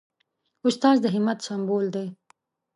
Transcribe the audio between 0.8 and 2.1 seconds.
د همت سمبول دی.